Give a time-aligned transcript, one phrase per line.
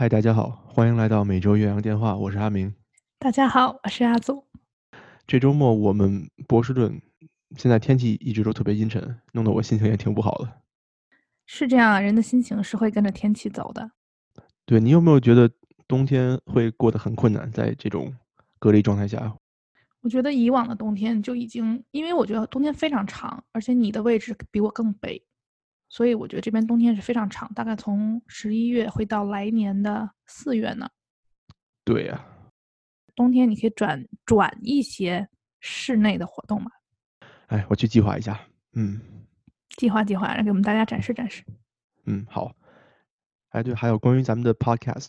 [0.00, 2.72] 嗨，大家好，欢迎来到每周岳阳电话，我是阿明。
[3.18, 4.44] 大家好，我是阿祖。
[5.26, 7.02] 这周末我们波士顿
[7.56, 10.62] 现在天气一直都特别阴沉，弄得我心情也挺不好的。
[11.46, 13.90] 是这样，人的心情是会跟着天气走的。
[14.64, 15.50] 对你有没有觉得
[15.88, 17.50] 冬天会过得很困难？
[17.50, 18.14] 在这种
[18.60, 19.36] 隔离状态下，
[20.02, 25.20] 我觉得以往的冬天就已经，因为我觉得冬天非常长，而且你的位置比我更北，
[25.88, 30.88] 所以我觉得这边冬天是非常长，大概从十一月会到来年的四月呢。
[31.84, 32.24] 对呀，
[33.14, 35.28] 冬天你可以转转一些
[35.60, 36.70] 室内的活动嘛。
[37.46, 38.38] 哎，我去计划一下。
[38.74, 39.00] 嗯，
[39.76, 41.42] 计划计划，给我们大家展示展示。
[42.04, 42.54] 嗯，好。
[43.50, 45.08] 哎，对，还有关于咱们的 Podcast，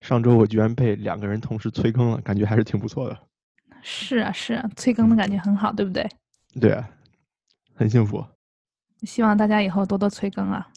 [0.00, 3.16] 上周我居然被两个人同时催更了，感觉还是挺不错的。
[3.82, 6.04] 是啊是啊，催更的感觉很好，对不对？
[6.60, 6.90] 对啊，
[7.76, 8.26] 很幸福。
[9.02, 10.70] 希望大家以后多多催更啊。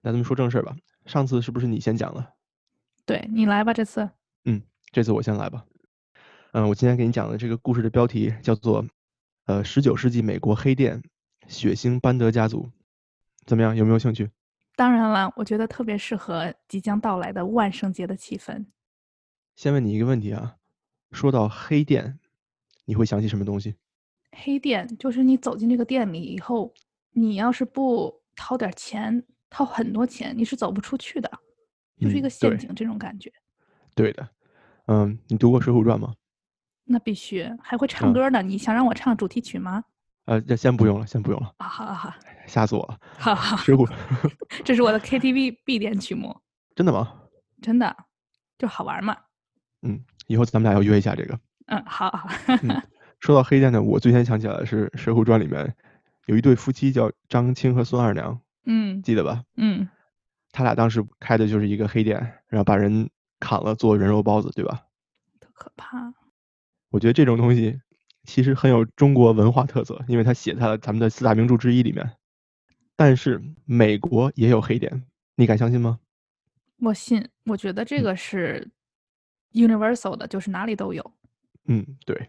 [0.00, 0.76] 那咱们说正事吧。
[1.06, 2.34] 上次是不是你先讲了？
[3.04, 4.08] 对你来吧，这次。
[4.44, 5.64] 嗯，这次我先来吧。
[6.52, 8.84] 嗯，我今天给你讲的这个故事的标题叫做
[9.46, 11.02] 《呃，十九世纪美国黑店
[11.48, 12.64] 血腥班德家族》，
[13.46, 13.74] 怎么样？
[13.74, 14.30] 有没有兴趣？
[14.76, 18.64] 当然了，我觉得特别适合即将到来的万圣节的气氛。
[19.56, 20.56] 先问你一个问题啊，
[21.10, 22.18] 说到黑店，
[22.84, 23.74] 你会想起什么东西？
[24.32, 26.72] 黑店就是你走进这个店里以后，
[27.12, 31.30] 你要是不掏点钱，掏很多钱，你是走不出去的，
[31.98, 33.32] 就是一个陷阱这种感觉。
[33.94, 34.28] 对的，
[34.86, 36.14] 嗯，你读过《水浒传》吗？
[36.84, 38.42] 那必须，还会唱歌呢。
[38.42, 39.84] 你想让我唱主题曲吗？
[40.24, 41.52] 呃，这先不用了，先不用了。
[41.58, 42.14] 啊，好好好，
[42.46, 42.98] 吓死我了。
[43.18, 43.88] 好好，水浒，
[44.64, 46.36] 这是我的 KTV 必点曲目。
[46.74, 47.20] 真的吗？
[47.60, 47.94] 真的，
[48.58, 49.16] 就好玩嘛。
[49.82, 51.38] 嗯，以后咱们俩要约一下这个。
[51.66, 52.28] 嗯，好。
[53.20, 55.72] 说到黑店呢，我最先想起来的是《水浒传》里面
[56.26, 58.40] 有一对夫妻叫张青和孙二娘。
[58.64, 59.42] 嗯，记得吧？
[59.56, 59.88] 嗯，
[60.52, 63.10] 他俩当时开的就是一个黑店，然后把人
[63.40, 64.86] 砍了做人肉包子，对吧？
[65.40, 66.14] 特可怕。
[66.90, 67.80] 我觉得这种东西
[68.24, 72.12] 其实很有中国文化特色，因为它写在了咱们的四大名著之一里面。
[72.94, 75.04] 但是美国也有黑店，
[75.34, 75.98] 你敢相信吗？
[76.78, 78.70] 我信，我觉得这个是
[79.52, 81.12] universal 的，就是哪里都有。
[81.66, 82.28] 嗯，对。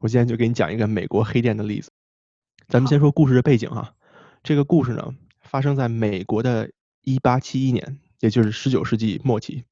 [0.00, 1.90] 我今天就给你讲一个美国黑店的例子。
[2.72, 3.92] 咱们先说故事的背景哈，
[4.42, 6.70] 这个故事呢发生在美国的
[7.02, 9.64] 1871年，也就是19世纪末期。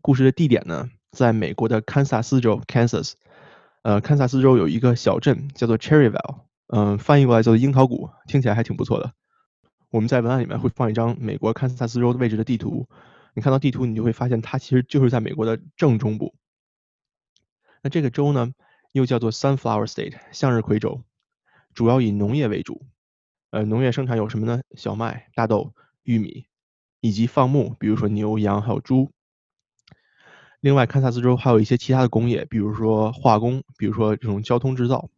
[0.00, 3.12] 故事的地点呢在美国的堪萨斯州 （Kansas）。
[3.82, 6.38] 呃，堪萨斯州有一个小镇叫做 Cherryville，
[6.68, 9.12] 嗯，翻译过来叫做樱桃谷，听起来还挺不错的。
[9.90, 12.88] 我们在文案里面会放一张美国堪萨斯州的位置的地图，
[13.34, 16.34] 你看到地图，你就会发现它其实就是在美国的正中部。
[17.82, 18.52] 那这个州呢，
[18.92, 21.02] 又叫做 Sunflower State，向日葵州，
[21.74, 22.86] 主要以农业为主。
[23.50, 24.62] 呃，农业生产有什么呢？
[24.74, 25.74] 小麦、大豆、
[26.04, 26.46] 玉米，
[27.00, 29.10] 以及放牧，比如说牛、羊还有猪。
[30.60, 35.10] 另外，堪萨斯州还有一些其他的工业，比如说化工，比如说这种交通制造。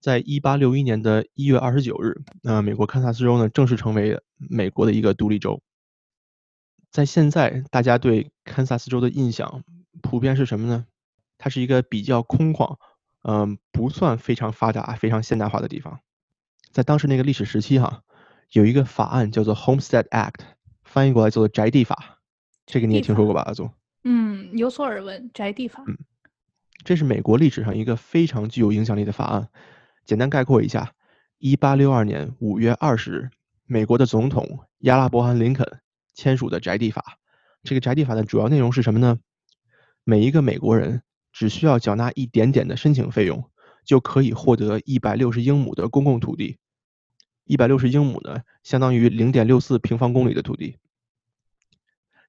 [0.00, 5.62] 在一八六一年的一月二十九日，呃，美国堪萨斯州呢正式成为美国的一个独立州。
[6.90, 9.62] 在现在，大家对堪萨斯州的印象
[10.02, 10.86] 普遍是什么呢？
[11.38, 12.76] 它是一个比较空旷，
[13.22, 16.00] 嗯，不算非常发达、非常现代化的地方。
[16.70, 18.02] 在当时那个历史时期，哈，
[18.52, 20.40] 有一个法案叫做 Homestead Act，
[20.82, 22.20] 翻译过来叫做宅地法。
[22.66, 23.70] 这个你也听说过吧，阿祖？
[24.04, 25.30] 嗯，有所耳闻。
[25.32, 25.96] 宅地法，嗯，
[26.84, 29.48] 这是美国历史上一个非常具有影响力的法案。
[30.04, 30.92] 简单概括一下：
[31.38, 33.30] 一八六二年五月二十日，
[33.66, 35.80] 美国的总统亚拉伯罕·林肯
[36.14, 37.18] 签署的宅地法。
[37.62, 39.18] 这个宅地法的主要内容是什么呢？
[40.02, 41.02] 每一个美国人
[41.32, 43.44] 只需要缴纳一点点的申请费用，
[43.84, 46.58] 就可以获得一百六十英亩的公共土地。
[47.44, 50.76] 一百六十英亩呢，相当于零点六四平方公里的土地。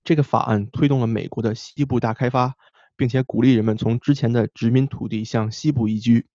[0.03, 2.55] 这个法案推动了美国的西部大开发，
[2.97, 6.26] 并且鼓励人们从之前的殖民土地向西部移居。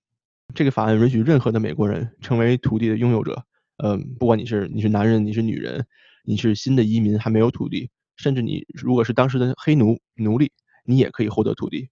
[0.54, 3.44] 这个法案允许任何的美国人成为土地的拥有者。
[3.76, 5.86] 嗯，不管你是你是男人，你是女人，
[6.24, 10.50] 你是新的移民还没有土地，甚至你如果是当时的黑奴奴隶，
[10.84, 11.90] 你也可以获得土地。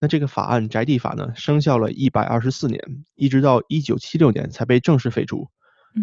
[0.00, 2.80] 那这个法案宅地法呢，生效了一百二十四年，
[3.14, 5.48] 一直到一九七六年才被正式废除。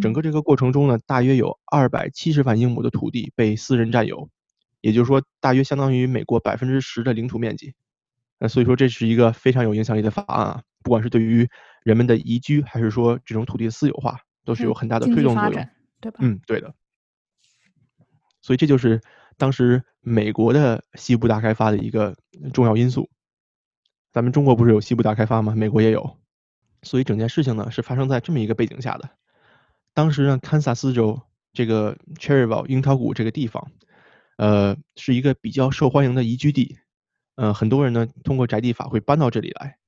[0.02, 4.30] 整个这个过程中呢，大约有二百七十万英亩的土地被私人占有。
[4.82, 7.74] 也就是说，大约相当于美国百分之十的领土面积。
[8.38, 10.62] 那所以说，这是一个非常有影响力的法案啊！
[10.84, 11.48] 不管是对于
[11.84, 15.68] 人们的移居，还是说这种土地的私有化，都是有很大的推动作用，
[16.02, 16.20] 对吧？
[16.20, 16.74] 嗯，对的。
[18.42, 19.02] 所以这就是
[19.38, 22.16] 当时美国的西部大开发的一个
[22.54, 23.10] 重要因素。
[24.16, 25.54] 咱们中国不是有西部大开发吗？
[25.58, 26.16] 美国也有。
[26.84, 29.10] 所以整件事情呢，是发生在这么一个背景下的。
[29.94, 31.22] 当时呢，堪萨斯州
[31.52, 33.70] 这个 Cherryville 樱桃谷这个地方。
[34.38, 36.78] 呃，是一个比较受欢迎的宜居地。
[37.36, 39.80] 呃，很多人呢通过宅地法会搬到这里来。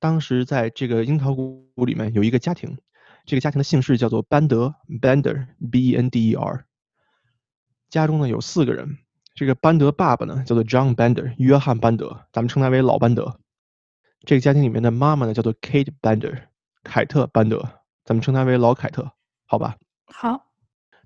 [0.00, 2.76] 当时在这个樱桃谷里面有一个家庭，
[3.26, 6.64] 这个家庭的姓氏叫做班德 （Bender，B-E-N-D-E-R）。
[7.90, 8.98] 家中呢有四个人，
[9.36, 13.38] 这个班德爸爸呢叫做 John Bender，约翰班德，咱们称他为老班德。
[14.24, 16.42] 这个家庭里面的妈妈呢叫做 Kate Bender，
[16.82, 17.58] 凯特班德，
[18.04, 19.12] 咱们称她为老凯特，
[19.46, 19.76] 好吧？
[20.06, 20.48] 好。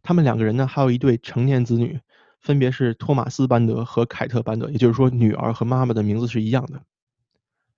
[0.02, 2.00] 他们两个人呢还有一对成年子女，
[2.40, 6.82] 分别是托马斯班德和凯特班德，也就是说女儿和妈妈的名字是一样的，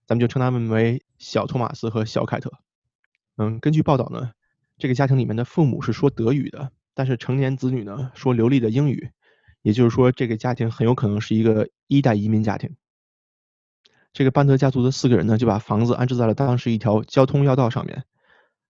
[0.07, 2.53] 咱们就称他们为小托马斯和小凯特。
[3.37, 4.33] 嗯，根据报道呢，
[4.77, 6.73] 这个家庭里面的父母是说德语的。
[6.95, 9.11] 但是成年子女呢说流利的英语，
[9.63, 12.75] 也就是说这个家庭很有可能是一个一代移民家庭。
[14.13, 18.05] 这个班德家族的四个人呢就把房子安置在了当时一条交通要道上面，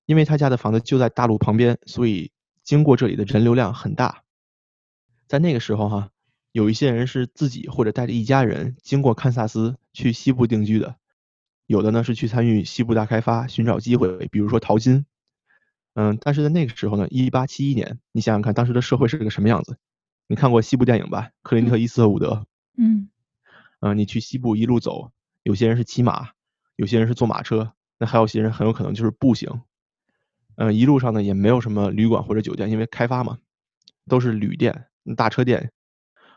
[0.06, 2.32] 因为他家的房子就在大路旁边，所以
[2.62, 4.25] 经过这里的人流量很大。
[5.26, 6.11] 在那个时候哈，
[6.52, 10.96] 有一些人是自己或者带着一家人经过堪萨斯去西部定居的，
[11.67, 15.06] 有的呢是去参与西部大开发寻找机会，比如说淘金。
[15.94, 19.76] 嗯，但是在那个时候呢，一八七一年，你想想看，当时的社会是个什么样子？
[20.29, 21.31] 你看过西部电影吧？
[21.43, 22.46] 克林特·伊斯特伍德。
[22.76, 23.08] 嗯。
[23.81, 25.11] 嗯，你去西部一路走，
[25.48, 26.28] 有些人是骑马，
[26.76, 29.62] 有些人是坐马车，那还有些人很有可能就是步行。
[30.56, 33.38] 嗯，一路上呢也没有什么旅馆或者酒店，因为开发嘛，
[34.10, 35.72] 都是旅店、大车店，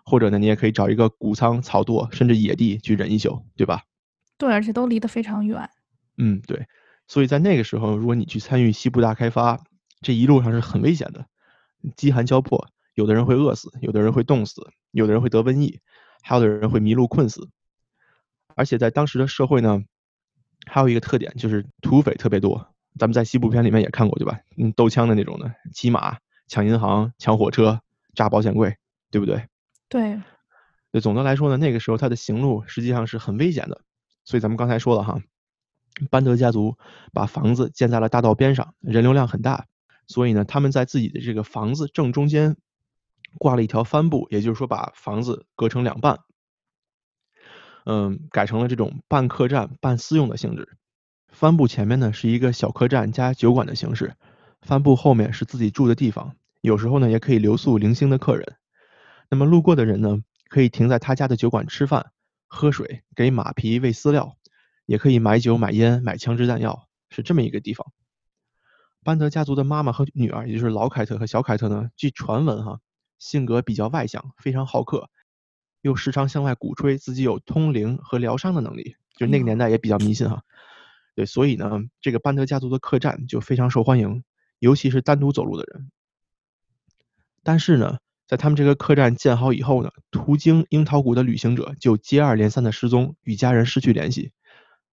[0.05, 3.83] 或者呢你也可以找一个谷仓、草垛，甚至野地去忍一宿，对吧？
[4.37, 5.69] 对，而且都离得非常远。
[6.17, 6.65] 嗯，对。
[7.09, 9.61] 所以在那个时候，如果你去参与西部大开发，
[9.99, 11.25] 这一路上是很危险的，
[11.97, 15.81] 饥寒交迫，有的人会饿死，有的人会冻死，有的人会得瘟疫，
[16.21, 17.49] 还有的人会迷路困死。
[18.55, 19.83] 而且在当时的社会呢，
[20.65, 22.67] 还有一个特点就是土匪特别多。
[22.99, 24.39] 咱们在西部片里面也看过，对吧？
[24.57, 26.17] 嗯，斗枪的那种的，骑马
[26.47, 27.81] 抢银行、抢火车、
[28.13, 28.75] 炸保险柜，
[29.09, 29.47] 对不对？
[29.87, 30.21] 对。
[30.91, 33.81] 对，总的来说呢，那个时候他的行路实际上是很危险的。
[34.25, 35.21] 所以咱们刚才说了哈。
[36.09, 36.77] 班德家族
[37.13, 39.67] 把房子建在了大道边上，人流量很大，
[40.07, 42.57] 所以呢，他们在自己的这个房子正中间
[43.37, 46.19] 挂了一条帆布，也就是说把房子隔成两半，
[47.85, 50.77] 嗯，改成了这种半客栈半私用的性质。
[51.29, 54.15] 帆布前面呢是一个小客栈加酒馆的形式，
[54.61, 58.55] 帆布后面是自己住的地方，有时候呢也可以留宿零星的客人。
[59.29, 60.19] 那么路过的人呢，
[60.49, 62.11] 可以停在他家的酒馆吃饭、
[62.47, 64.37] 喝水，给马匹喂饲料。
[64.87, 67.93] 也可以买酒、买烟、买枪支弹药，是这么一个地方。
[69.05, 72.79] 班德家族的妈妈和女儿，也就是老凯特和小凯特呢，据传闻哈，
[73.17, 75.09] 性格比较外向，非常好客，
[75.81, 80.43] 又时常向外鼓吹自己有通灵和疗伤的能力，就那个年代也比较迷信哈。
[81.15, 84.23] 对，所以呢，这个班德家族的客栈就非常受欢迎，
[84.59, 85.91] 尤其是单独走路的人。
[87.43, 87.97] 但是呢，
[88.27, 94.31] 在他们这个客栈建好以后呢，途经樱桃谷的旅行者就接二连三的失踪，与家人失去联系。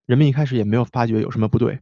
[0.06, 1.80] 人们一开始也没有发觉有什么不对，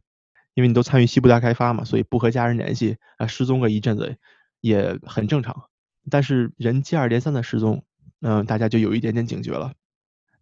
[0.53, 4.17] 因为你都参与西部大开发嘛，所以不和家人联系啊，失踪个一阵子
[4.59, 5.63] 也很正常。
[6.11, 7.85] 但是人接二连三的失踪，
[8.21, 9.73] 嗯，大家就有一点点警觉了。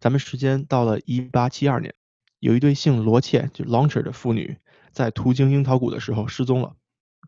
[0.00, 1.94] 咱们时间到了一八七二年，
[2.38, 4.56] 有一对姓罗切就 Launcher 的妇女
[4.92, 6.74] 在途经樱桃谷的时候失踪了。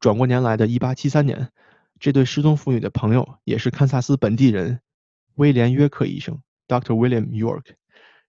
[0.01, 1.51] 转过年来的一八七三年，
[1.99, 4.81] 这对失踪妇女的朋友也是堪萨斯本地人
[5.35, 6.95] 威廉约克医生 Dr.
[6.95, 7.75] William York。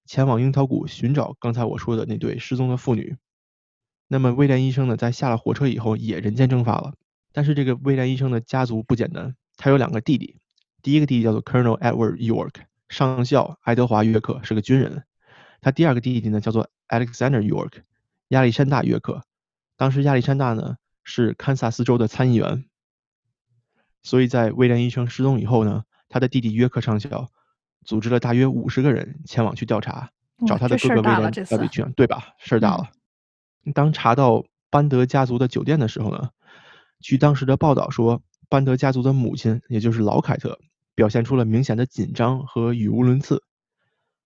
[0.06, 3.18] 前往樱桃谷寻找刚才我说的那对失踪的妇女。
[4.08, 6.94] 那么威廉医生呢，在下了火车以后也人间蒸发了。
[7.32, 10.38] 但是这个威廉医生的家族不简单，他有两个弟弟。
[10.82, 12.54] 第一个弟弟叫做 Colonel Edward York，
[12.90, 15.04] 上校爱德华约克是个军人。
[15.62, 17.82] 他第二个弟弟呢叫做 Alexander York，
[18.30, 19.24] 亚历山大约克。
[19.78, 22.66] 当时亚历山大呢是堪萨斯州的参议员。
[24.04, 27.30] 所以在威廉医生失踪以后呢，他的弟弟约克上校。
[27.86, 30.12] 组织了大约五十个人前往去调查，
[30.46, 32.36] 找他的哥哥威廉到底去哪，对吧？
[32.38, 32.92] 事儿大了。
[33.74, 36.30] 当查到班德家族的酒店的时候呢，
[37.00, 40.60] 据当时的报道说，班德家族的母亲，也就是老凯特，
[40.96, 43.44] 表现出了明显的紧张和语无伦次。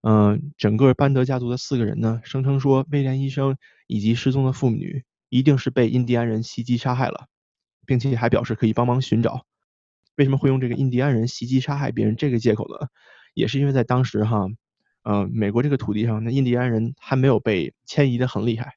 [0.01, 7.27] 嗯，整个班德家族的四个人呢，声称说威廉医生以及失踪的妇女一定是被印第安人袭击杀害了，
[7.85, 9.45] 并且还表示可以帮忙寻找。
[10.15, 12.87] 为什么会用这个印第安人袭击杀害别人这个借口呢？
[13.33, 14.47] 也是因为在当时哈，
[15.03, 18.75] 呃，美国这个土地上，那印第安人还没有被迁移的很厉害，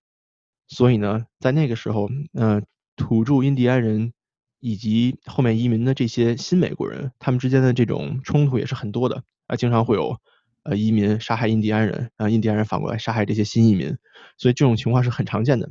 [0.67, 2.63] 所以呢，在那个时候，呃，
[2.97, 4.15] 土著印第安人
[4.61, 10.19] 以及后面移民的这些新美国人，他们之间的这种冲突也是很多的啊，经常会有
[10.63, 13.97] 呃移民杀害印第安人啊，印第安人反过来杀害这些新移民，
[14.37, 15.71] 所以这种情况是很常见的，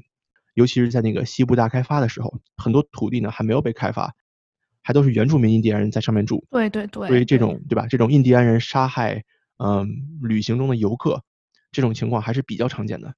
[0.54, 4.14] 尤其是在那个西部大开发的时候，很多土地呢还没有被开发，
[4.82, 6.46] 还都是原住民印第安人在上面住。
[6.52, 7.08] 对对对。
[7.08, 7.88] 所以这种对吧？
[7.88, 9.24] 这种印第安人杀害
[9.58, 9.88] 嗯
[10.22, 11.24] 旅行中的游客，
[11.72, 13.16] 这种情况还是比较常见的。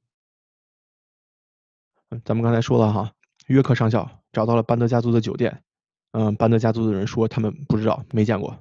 [2.09, 3.12] 嗯，咱们刚才说了哈，
[3.47, 5.63] 约克上校找到了班德家族的酒店，
[6.12, 8.57] 嗯，班德家族的人说他们不知道，没见过。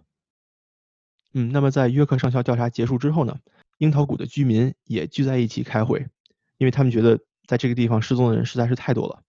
[1.35, 3.37] 嗯，那么在约克上校调查结束之后呢，
[3.79, 6.07] 樱桃谷的居民也聚在一起开会，
[6.59, 9.23] 因为他们觉得在这个地方失踪的人实在是太多了。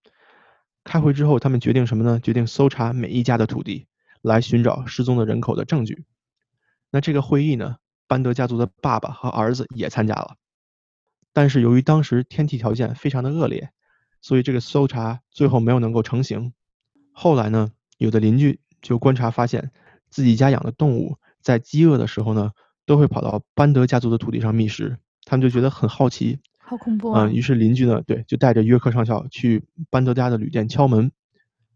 [0.84, 2.20] 开会之后，他们决定什么呢？
[2.22, 3.88] 决定搜查每一家的土地，
[4.22, 6.06] 来寻找失踪的人口的证据。
[6.92, 7.76] 那这个会议呢，
[8.08, 10.38] 班德家族的爸爸和儿子也参加了，
[11.34, 13.70] 但是由于当时天气条件非常的恶劣。
[14.28, 16.52] 所以这个搜查最后没有能够成型。
[17.14, 19.72] 后来呢，有的邻居就观察发现，
[20.10, 22.52] 自己家养的动物在饥饿的时候呢，
[22.86, 24.98] 都会跑到班德家族的土地上觅食。
[25.24, 27.24] 他们就觉得很好奇，好恐怖啊！
[27.24, 31.10] 嗯，于是邻居呢，对，就带着约克上校去班德家的旅店敲门。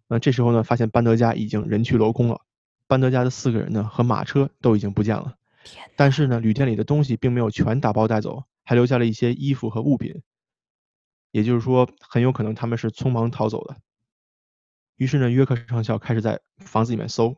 [0.10, 2.42] 那这时候呢，发现班德家已经人去楼空了，
[2.86, 5.36] 班德家的四个人呢和马车都已经不见了。
[5.96, 10.22] 但是呢，旅店里的东西并没有全打包带走，还留下了一些衣服和物品。
[11.32, 13.78] 也就是说，很有可能他们是匆忙逃走的。
[14.98, 17.36] 于是呢，约克上校开始在房子里面搜。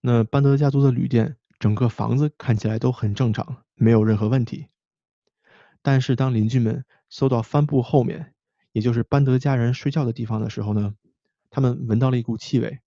[0.00, 4.68] 那班德家族的旅店，整个房子看起来都很正常，没有任何问题。
[5.82, 8.34] 但是当邻居们搜到帆布后面，
[8.72, 10.94] 也就是班德家人睡觉的地方的时候呢，
[11.50, 12.80] 他们闻到了一股气味。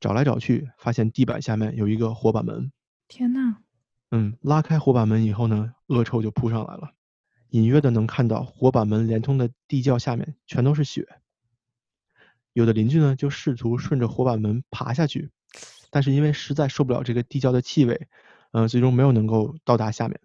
[0.00, 2.72] 找来找去，发现地板下面有一个火把门。
[3.08, 3.56] 天呐！
[4.10, 6.92] 嗯，拉开火把门以后呢，恶臭就扑上来了。
[7.54, 11.06] 隐约的能看到火把门连通的地窖下面全都是雪。
[12.52, 15.30] 有的邻居呢就试图顺着火把门爬下去，
[15.88, 18.08] 但是因为实在受不了这个地窖的气味，
[18.50, 20.20] 嗯，最终没有能够到达下面。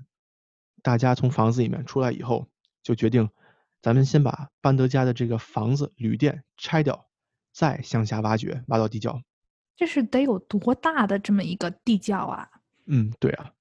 [0.82, 2.48] 大家从房子里面出来以后，
[2.82, 3.30] 就决定，
[3.80, 7.06] 咱们先把班德家的这个房子旅店拆掉，
[7.54, 9.22] 再向下挖掘，挖到地窖。
[9.76, 12.50] 这是得有多大的这么一个地窖啊？
[12.88, 13.52] 嗯，对啊。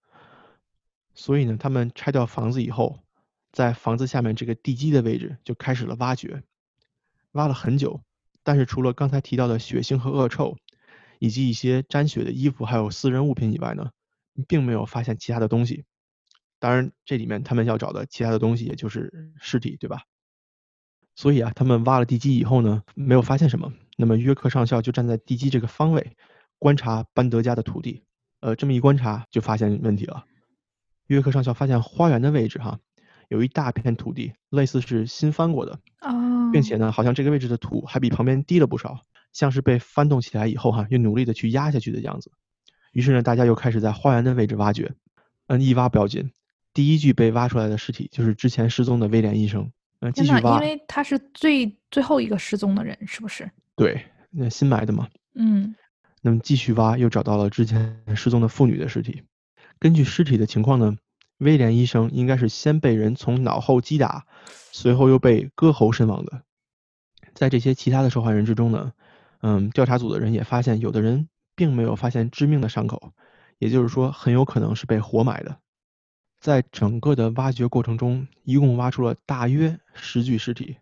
[1.12, 2.98] 所以呢，他们拆掉房子以后。
[3.58, 6.44] 在房子下面这个地基的位置就开始了挖掘，
[7.32, 8.00] 挖了很久，
[8.44, 10.56] 但是除了刚才提到的血腥和恶臭，
[11.18, 13.90] 以及一些沾血的衣服还有私人物品以外呢，
[14.46, 15.82] 并没有发现其他的东西。
[16.60, 20.02] 当然，这里面他们要找的其他的东西也就是尸体，对吧？
[21.16, 23.72] 所以啊，他们挖了地基以后呢，没有发现什么。
[23.96, 26.16] 那么约克上校就站在地基这个方位
[26.60, 28.04] 观察班德家的土地，
[28.38, 30.26] 呃，这么一观察就发现问题了。
[31.08, 32.78] 约克上校发现花园的位置哈。
[33.28, 35.78] 有一大片土地，类似是新翻过的，
[36.52, 39.00] 并且呢，好像这个位置的土还比旁边低了不少，
[39.32, 42.32] 像是被翻动起来以后哈，又努力的去压下去的样子。
[42.92, 44.94] 于是呢，大家又开始在花园的位置挖掘。
[45.46, 46.30] 嗯，一挖不要紧，
[46.74, 49.70] 第一具被挖出来的尸体就是之前失踪的威廉医生。
[50.00, 53.50] 嗯，继续挖，因为他是最最后一个失踪的人，是不是？
[53.76, 55.08] 对，那新埋的嘛。
[55.34, 55.74] 嗯。
[56.20, 59.22] 那么继续挖，又找到了之前失踪的妇女的尸体。
[59.78, 60.96] 根据尸体的情况呢？
[61.38, 64.26] 威廉医生应该是先被人从脑后击打，
[64.72, 66.42] 随后又被割喉身亡的。
[67.34, 68.92] 在这些其他的受害人之中呢，
[69.40, 73.12] 嗯，调查组的人也发现，有的人并没有发现致命的伤口，
[73.58, 75.58] 也就是说，很有可能是被活埋的。
[76.40, 80.76] 在整个的挖掘过程中，一共挖出了大约十具尸体。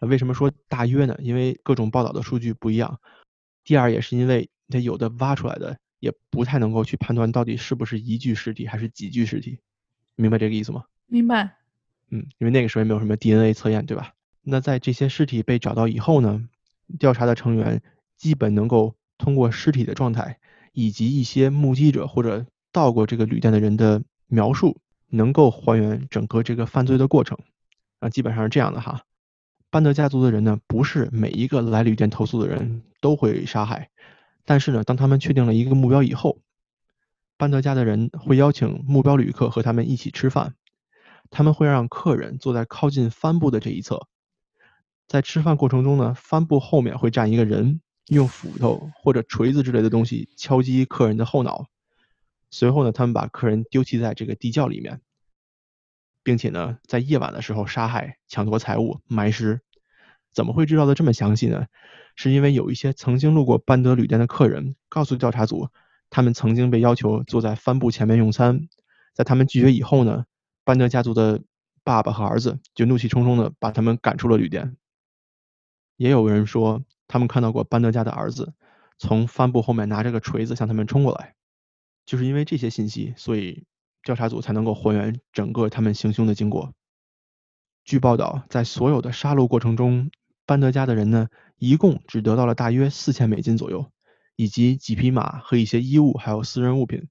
[0.00, 1.16] 为什么说大约呢？
[1.20, 2.98] 因为各种报道的数据不一样。
[3.64, 9.58] 第二，也是因为它有的挖出来的也不太能够去判断到底是不是一具尸体还是几具尸体。
[10.16, 10.84] 明白这个意思吗？
[11.06, 11.56] 明白。
[12.10, 14.14] 嗯，因为那个时候也没有什么 DNA 测验，对吧？
[14.42, 16.48] 那在这些尸体被找到以后呢，
[16.98, 17.80] 调查的成员
[18.16, 20.38] 基本能够通过尸体的状态，
[20.72, 24.76] 以及一些目击者或者到过这个旅店的人的描述，
[25.08, 27.38] 能够还原整个这个犯罪的过程。
[28.00, 29.02] 啊，基本上是这样的哈。
[29.70, 33.88] 班德家族的人呢，不是每一个来旅店投诉的人都会杀害，
[34.44, 36.38] 但是呢，当他们确定了一个目标以后。
[37.42, 40.54] 班德家的人会邀请目标旅客和他们一起吃饭，
[41.28, 44.06] 他们会让客人坐在靠近帆布的这一侧，
[45.08, 51.66] 在吃饭过程中呢，帆布后面会站一个人，用斧头或者锤子之类的东西敲击客人的后脑，
[52.52, 55.00] 随后呢，他们把客人丢弃在这个地窖里面，
[56.22, 59.62] 并且呢，在夜晚的时候杀害、抢夺财物、埋尸。
[60.32, 61.66] 怎么会知道的这么详细呢？
[62.14, 65.70] 是因为有一些曾经路过班德旅店的客人告诉调查组。
[66.14, 68.68] 他们曾经被要求坐在帆布前面用餐，
[69.14, 70.26] 在他们拒绝以后呢，
[70.62, 71.40] 班德家族的
[71.82, 74.76] 爸爸和儿子就怒气冲冲的把他们赶出了旅店。
[75.96, 78.52] 也有人说，他们看到过班德家的儿子
[78.98, 81.34] 从帆布后面拿着个锤子向他们冲过来。
[82.04, 83.64] 就是因为这些信息，所以
[84.02, 86.74] 调查组才能够还原整个他们行凶的经过。
[87.86, 90.10] 据报道，在所有的杀戮过程中，
[90.44, 93.90] 班德家的人呢，一共只得到了大约四千美金左右。
[94.42, 97.06] 以及几匹马和一些衣物，还有私人物品。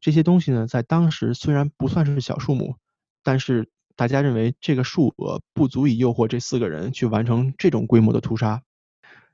[0.00, 2.76] 这些东西呢，在当时虽然不算是小数目，
[3.22, 8.62] 但是大家认为这个数额不足以诱惑这四个人去完成这种规模的屠杀。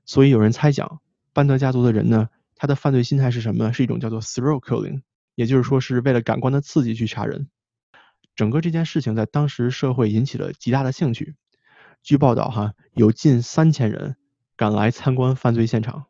[0.05, 1.01] 所以有人猜想，
[1.33, 3.73] 班德家族的人呢，他的犯罪心态是什么？
[3.73, 5.03] 是一种叫做 thrill killing，
[5.37, 7.49] 也就是说是为了感官的刺激去杀人。
[8.35, 11.37] 整个这件事情在当时社会引起了极大的兴趣。
[12.03, 14.17] 据报道，哈有近三千人
[14.57, 16.07] 赶来参观犯罪现场，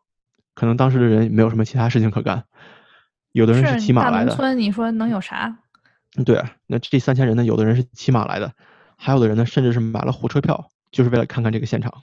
[0.60, 2.44] 可能当时的人没有什么其他事情可干，
[3.32, 4.36] 有的人是骑马来的。
[4.36, 5.56] 村你说能有啥？
[6.26, 8.52] 对啊，那这三千人呢，有的人是骑马来的，
[8.98, 12.02] 还有的人呢，甚至是买了火车票，就是为了看看这个现场。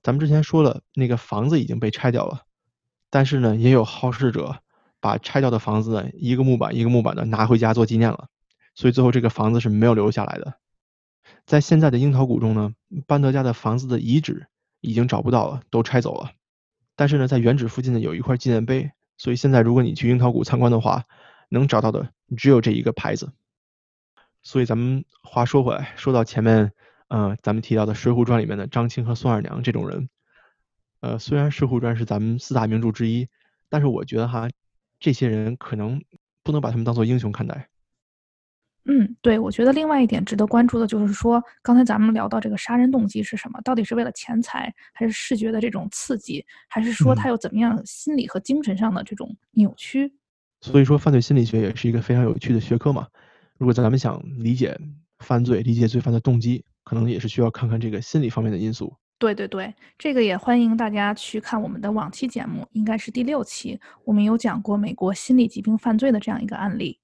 [0.00, 2.42] 咱们之前说了，那个房子已经被拆掉了，
[3.10, 4.60] 但是呢，也有好事者
[5.00, 8.28] 把拆掉的房子呢，一个木板一个木板的拿回家做纪念了，
[8.76, 10.54] 所以最后这个房子是没有留下来的。
[11.46, 12.70] 在现在的樱桃谷中呢，
[13.08, 14.46] 班德家的房子的遗址
[14.80, 16.30] 已经找不到了，都拆走了。
[16.98, 21.04] 但是呢，在原址附近呢有一块纪念碑，所以现在如果你去樱桃谷参观的话，
[21.48, 23.32] 能找到的只有这一个牌子。
[24.42, 26.72] 所以咱们话说回来，说到前面，
[27.06, 30.08] 呃，咱们提到的《水浒传》里面的张青和孙二娘这种人，
[30.98, 33.28] 呃，虽然《水浒传》是咱们四大名著之一，
[33.68, 34.48] 但是我觉得哈，
[34.98, 36.02] 这些人可能
[36.42, 37.68] 不能把他们当做英雄看待。
[38.90, 43.60] 嗯，对，我觉得另外一点值得关注的就是说，刚才咱们聊到这个杀人动机是什么？
[43.60, 50.10] 到底是为了钱财，还是视觉的这种刺激，还是说他有怎么样心理和精神上的这种扭曲？
[50.62, 53.06] 所以说，犯罪心理学也是一个非常有趣的学科嘛。
[53.58, 54.74] 如果咱们想理解
[55.18, 58.96] 犯罪、理解罪犯的动机，可能也是需要看看这个心理方面的因素。
[59.18, 66.98] 对对对，这个也欢迎大家去看我们的往期节目，应该是第六期，我们有讲过美国心理疾病犯罪的这样一个案例。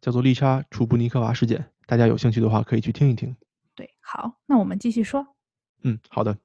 [0.00, 3.36] 叫做丽莎·楚布尼科娃事件，大家有兴趣的话可以去听一听。
[3.74, 5.26] 对，好，那我们继续说。
[5.82, 6.38] 嗯，好的。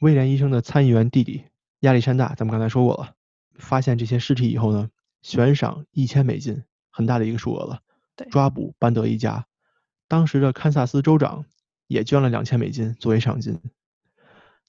[0.00, 1.44] 威廉医生的参议员弟弟
[1.80, 3.14] 亚历山大，咱们刚才说过了。
[3.54, 4.90] 发现这些尸体以后呢，
[5.22, 7.80] 悬赏一千美金，很大的一个数额了。
[8.16, 9.46] 对，抓捕班德一家。
[10.08, 11.44] 当时的堪萨斯州长
[11.86, 13.60] 也捐了两千美金作为赏金。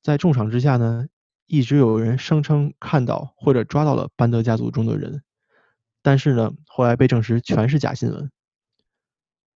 [0.01, 1.07] 在重赏之下呢，
[1.47, 5.23] 一直有人声称看到或者抓到了班德家族中的人。
[6.05, 8.29] 但是呢，后来被证实全是假新闻。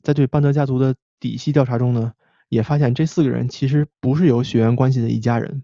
[0.02, 2.14] 在对班德家族的底细调查中呢，
[2.48, 5.62] 也发现这四个人其实不是有血缘关系的一家人。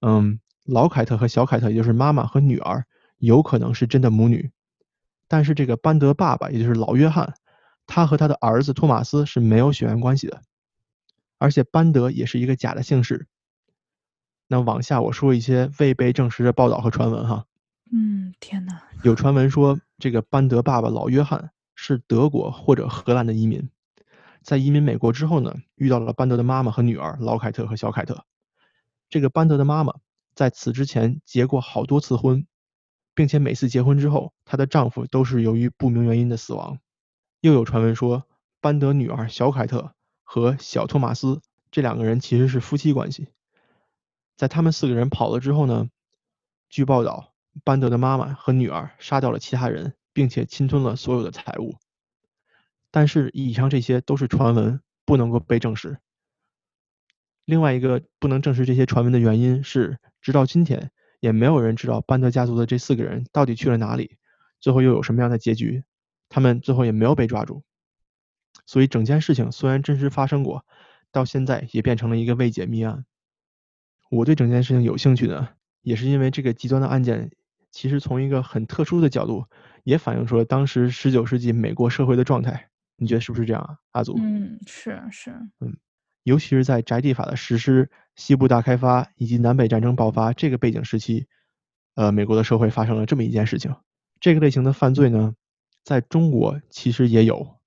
[0.00, 2.84] 嗯，老凯特和小凯特，也就是妈妈和女儿，
[3.18, 4.50] 有可能是真的母女。
[5.28, 7.34] 但是这个班德爸爸，也就是老约翰，
[7.86, 10.42] 他和他的儿子托马斯是没有血缘关系的。
[11.38, 13.28] 而且班德也是一个假的姓氏。
[14.48, 17.44] 那往下我说一些未被证实的报道和传闻哈。
[17.90, 18.82] 嗯，天哪！
[19.02, 23.70] 有传闻说，这个班德爸爸老约翰是德国或者荷兰的移民，
[24.42, 28.24] 在移民美国之后呢，遇到了班德的妈妈和女儿老凯特和小凯特。
[29.08, 29.94] 这个班德的妈妈
[30.34, 32.46] 在此之前结过好多次婚，
[33.14, 36.78] 并且每次结婚之后，她的丈夫都是由于不明原因的死亡。
[37.40, 38.24] 又有传闻说，
[38.60, 43.28] 班德女儿小凯特和小托马斯这两个人其实是夫妻关系。
[44.36, 45.88] 在他们四个人跑了之后呢，
[46.68, 47.27] 据报道。
[47.64, 51.76] 班德的妈妈和女儿杀掉了其他人，并且侵吞了所有的财物。
[52.90, 55.98] 但是以上这些都是传闻，不能够被证实。
[57.44, 60.90] 另外一个不能证实这些传闻的原因是，直到今天
[61.20, 64.16] 也没有人知道班德家族的这四个人到底去了哪里，
[64.60, 65.84] 最后又有什么样的结局。
[66.28, 67.62] 他们最后也没有被抓住。
[68.66, 70.66] 所以整件事情虽然真实发生过，
[71.10, 73.04] 到现在也变成了一个未解谜案。
[74.10, 77.30] 我对整件事情有兴趣的，也是因为这个极端的案件。
[77.78, 79.46] 其实从一个很特殊的角度，
[79.84, 82.70] 也反映出了当时十九世纪美国社会的状态。
[82.96, 84.18] 你觉得是不是这样啊，阿祖？
[84.18, 85.30] 嗯，是是。
[85.60, 85.76] 嗯，
[86.24, 91.28] 尤其是在宅地法的实施、西部大开发以及南北战争爆发这个背景时期，
[91.94, 93.72] 呃，美国的社会发生了这么一件事情。
[94.18, 95.36] 这个类型的犯罪呢，
[95.84, 97.60] 在中国其实也有，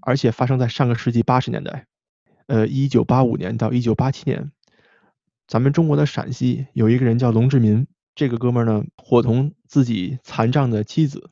[0.00, 1.86] 而且发生在上个世纪八十年代，
[2.48, 4.50] 呃，一九八五年到一九八七年，
[5.46, 7.86] 咱们中国的陕西有一个人叫龙志民。
[8.16, 11.30] 这个哥们儿呢，伙同自己残障的妻子，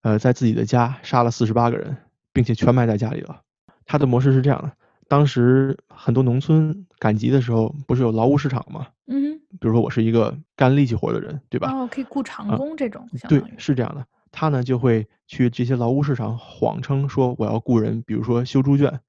[0.00, 1.98] 呃，在自己的家杀了四十八个人，
[2.32, 3.42] 并且全埋在家里了。
[3.84, 4.72] 他的模式是这样的：
[5.06, 8.88] 当时很多农村赶集的时候，不是有劳务市场吗？
[9.06, 9.38] 嗯。
[9.60, 11.70] 比如说我是一个干力气活的人，对吧？
[11.70, 13.06] 哦，可以雇长工这种。
[13.28, 14.06] 对，是这样的。
[14.30, 19.00] 他呢就会去这些劳务市场，谎称说我要雇人，比如说修猪圈，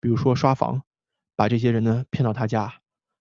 [0.00, 0.82] 比如说刷房，
[1.36, 2.74] 把这些人呢骗到他家，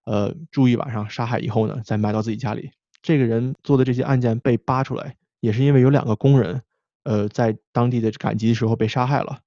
[0.06, 2.72] 呃，住一晚上，杀害以后呢，再埋到自己家里。
[3.02, 6.62] 这个人做的这些案件被扒出来，也是因为有两个工人，
[7.04, 9.40] 呃，在当地的赶集的时候被杀害了，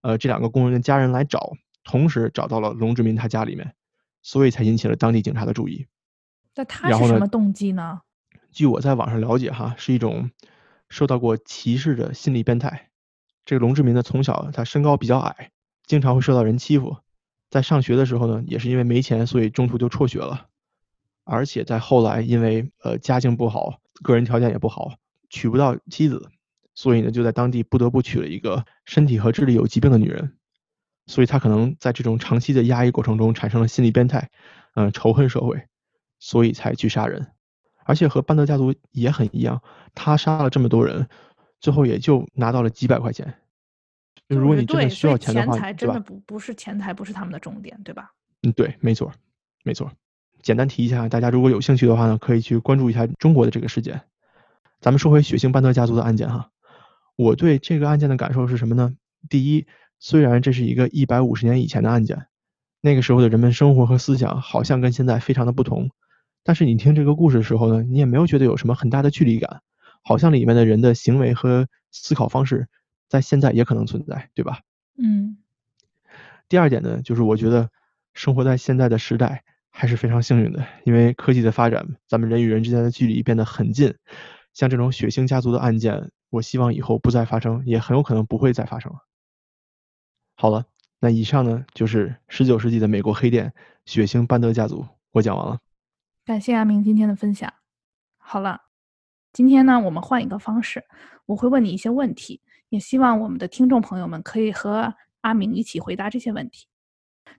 [0.00, 1.52] 呃，这两个工人的家人来找，
[1.84, 3.74] 同时找到了龙志民他家里面，
[4.22, 5.86] 所以才引起了当地警察的注意。
[6.54, 8.00] 那他是什么动机呢？
[8.50, 10.30] 据我在网上了解哈，是一种
[10.88, 12.90] 受到过歧视的心理变态。
[13.44, 15.50] 这个龙志民呢，从小他身高比较矮，
[15.86, 16.98] 经常会受到人欺负。
[17.50, 20.48] 在上学的时候呢，也是因为没钱，所以中途就辍学了。
[21.24, 24.94] 而且在后来，因为呃家境不好，个人条件也不好，
[25.30, 26.30] 娶不到妻子，
[26.74, 30.36] 所以呢就在当地不得不娶了一个身体和智力有疾病的女人。
[31.06, 34.30] 所以他可能在这种长期的压抑过程中产生了心理变态，
[34.74, 35.66] 嗯，仇恨社会，
[36.18, 37.32] 所以才去杀人。
[37.84, 39.60] 而且和班德家族也很一样，
[39.94, 41.08] 他杀了这么多人。
[41.60, 43.34] 最后也就拿到了几百块钱。
[44.26, 48.12] 如果你真的需要钱的话，钱财真的不不是钱财，不是他们的重点，对吧？
[48.42, 49.12] 嗯，对，没错，
[49.62, 49.88] 没错。
[50.42, 54.02] 简单提一下，大家如果有兴趣的话呢，可以去关注一下中国的这个事件。
[54.80, 56.50] 咱们说回血腥班德家族的案件哈，
[57.16, 58.94] 我对这个案件的感受是什么呢？
[59.28, 59.66] 第一，
[59.98, 62.26] 虽然这是一个一百五十年以前的案件，
[62.80, 65.90] 那个时候的人们生活和思想好像跟现在非常的不同，
[66.42, 69.62] 但是你听这个故事的时候呢，你也没有觉得有什么很大的距离感。
[70.04, 72.66] 好像里面的人的行为和思考方式，
[73.08, 74.62] 在现在也可能存在，对吧？
[74.98, 75.36] 嗯。
[76.48, 77.70] 第二点呢，就是我觉得
[78.12, 83.92] 生活在现在的时代还是非常幸运的，因为科技的发展，咱们人与人之间的距离变得很近。
[84.52, 88.98] 像这种血腥家族的案件，我希望以后不再发生，也很有可能不会再发生了。
[90.36, 90.64] 好了，
[91.00, 93.52] 那以上呢就是十九世纪的美国黑店
[93.86, 95.58] 血腥班德家族，我讲完了。
[96.24, 97.52] 感谢阿明今天的分享。
[98.18, 98.60] 好了。
[99.32, 100.84] 今天呢，我们换一个方式，
[101.24, 106.66] 我会问你一些问题，也希望我们的听众朋友们可以和阿明一起回答这些问题。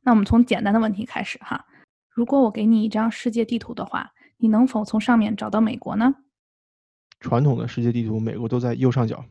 [0.01, 1.63] 那我们从简单的问题开始哈。
[2.13, 6.13] 如果我给你一张世界地图的话，你能否从上面找到美国呢？
[7.19, 9.23] 传统的世界地图，美国都在右上角。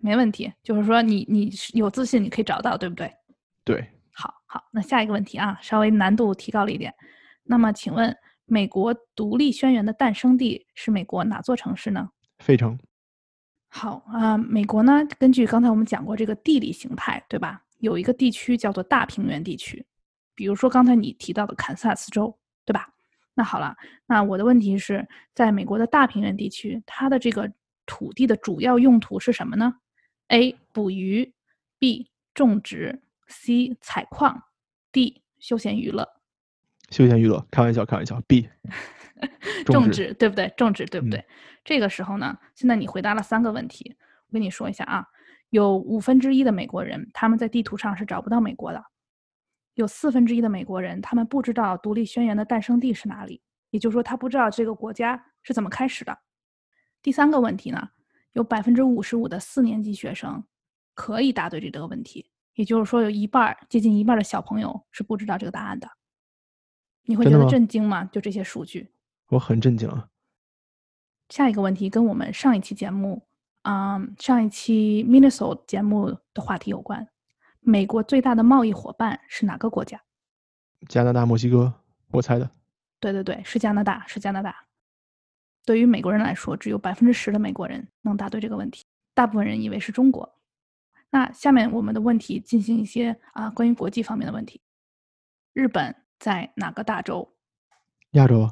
[0.00, 3.12] 没问题，就是说你你有自信，你可以找到，对不对？
[3.64, 3.88] 对。
[4.12, 6.92] 好好，那下一个问题啊，稍微难度提高了一点。
[7.44, 8.14] 那么请问？
[8.44, 12.10] 美国独立宣言的诞生地是美国哪座城市呢？
[12.40, 12.78] 费城。
[13.68, 17.62] 好啊，美国呢，根据刚才我们讲过这个地理形态，对吧？
[17.78, 19.86] 有一个地区叫做大平原地区，
[20.34, 22.88] 比如说刚才你提到的堪萨斯州，对吧？
[23.34, 27.50] 那好了，那我的问题是在美国的大平原地区，它的这个
[27.86, 29.74] 土地的主要用途是什么呢
[30.28, 30.56] ？A.
[30.72, 31.32] 捕鱼
[31.78, 32.10] ，B.
[32.34, 33.76] 种植，C.
[33.80, 34.44] 采矿
[34.90, 35.22] ，D.
[35.38, 36.08] 休闲娱乐。
[36.90, 38.20] 休闲娱乐，开玩笑，开玩笑。
[38.26, 38.48] B，
[39.64, 40.52] 种植对不对？
[40.56, 41.24] 种植对不对？
[41.64, 43.96] 这个时候呢，现在你回答了三个问题，
[44.28, 45.06] 我跟你说一下啊，
[45.48, 48.84] 有五分之一的美国人他们在地图上是找不到美国的，
[49.74, 56.18] 有四分之一的美国人他们不知道独立宣言的诞生地是哪里，也就是说他不知道这个国家是怎么开始的。
[57.00, 57.90] 第三个问题呢，
[58.32, 60.44] 有百分之五十五的四年级学生
[60.94, 65.88] 可以答对这个问题，也就是说有一半接近一半的小朋友是不知道这个答案的。
[67.04, 68.04] 你会觉得震惊吗？
[68.12, 68.88] 就这些数据，
[69.30, 70.08] 我很震惊啊。
[71.30, 73.26] 下一个问题跟我们上一期节目，
[73.62, 77.08] 嗯，上一期 Minnesota 节目的话题有关。
[77.64, 80.02] 美国最大的贸易伙伴是哪个国家？
[80.88, 81.72] 加拿大、墨西哥，
[82.10, 82.50] 我猜的。
[83.00, 84.54] 对对对，是加拿大，是加拿大。
[85.64, 90.38] 对于美国人来说，只有百分之十的美国人能答对这个问题，大部分人以为是中国。
[91.10, 94.60] 那下面我们的问题进行一些啊关于国际方面的问题。
[95.54, 95.96] 日本。
[96.22, 97.34] 在哪个大洲？
[98.12, 98.48] 亚洲。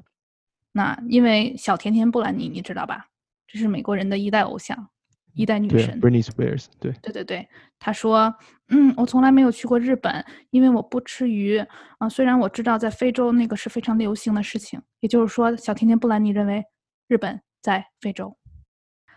[0.73, 3.11] 那因为小甜甜布兰妮，你知道吧？
[3.47, 4.91] 这是美国人的一代偶像，
[5.35, 6.01] 一代女神。
[6.01, 6.67] Britney Spears。
[6.79, 6.93] 对。
[7.03, 8.35] 对对对，她说
[8.69, 11.59] ：“嗯，我从来没有去过日本，因为我不吃鱼
[11.99, 12.09] 啊。
[12.09, 14.81] 虽然我知道在非洲那个是非常流行的事情。
[15.01, 16.65] 也就是说，小甜甜布兰妮认为
[17.09, 18.37] 日本在非洲。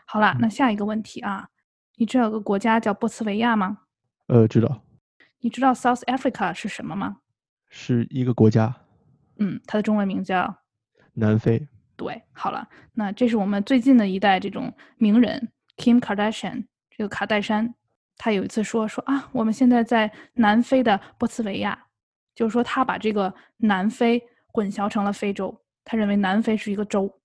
[0.06, 1.48] 好了，那下一个问题啊，
[1.98, 3.80] 你知道有个国家叫波茨维亚吗？
[4.28, 4.84] 呃，知道。
[5.40, 7.18] 你知道 South Africa 是什么吗？
[7.70, 8.74] 是一个国家，
[9.40, 10.56] 嗯，它的中文名叫
[11.14, 11.68] 南非。
[11.96, 17.74] 对，好了，那这是我们最近的一代这种名人，Kim Kardashian，这个卡戴珊，
[18.18, 21.88] 她有一次说说啊，我们现在在南非的波茨维亚，
[22.36, 27.20] 就是说她把这个南非混淆成了非洲，她认为南非是一个州。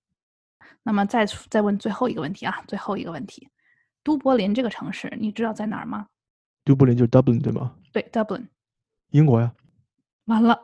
[0.83, 3.49] 那么再再问最后一个问题啊，最后一个问题，
[4.03, 6.07] 都柏林这个城市你知道在哪儿吗？
[6.63, 7.75] 都柏林就是 Dublin 对吗？
[7.91, 8.47] 对，Dublin，
[9.11, 9.51] 英国呀。
[10.25, 10.59] 完了，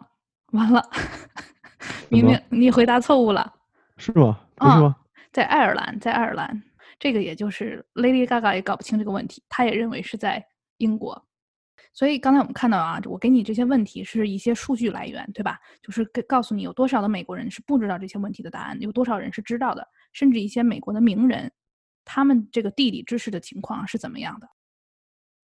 [0.52, 0.88] 完了！
[2.10, 3.54] 明明你回答错误了，
[3.98, 4.40] 是吗？
[4.56, 4.96] 不是吗？
[5.32, 6.64] 在爱尔兰，在爱尔兰，
[7.00, 10.46] 这个也就是 Lady Gaga 也搞不清这个问题，他也认为是在
[10.78, 11.26] 英国。
[11.94, 15.60] 所以刚才我们看到啊，我给你这些问题是一些数据来源，对吧？
[15.82, 21.52] 就是告诉你有多少的美国人是不知道这些问题的答案，有多少人是知道的，甚至一些美国的名人，
[22.04, 24.50] 他们这个地理知识的情况是怎么样的。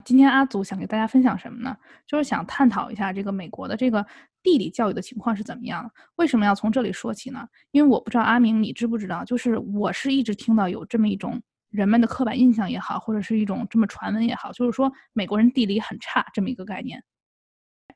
[0.03, 1.75] 今天阿祖想给大家分享什么呢？
[2.07, 4.05] 就是想探讨一下这个美国的这个
[4.43, 5.91] 地理教育的情况是怎么样的。
[6.15, 7.47] 为什么要从这里说起呢？
[7.71, 17.03] 因为我不知道阿明你知不知道，就是我是一直听到有这么一种人们的刻板印象也好，或者是一种这么传闻也好，就是说美国人地理很差这么一个概念。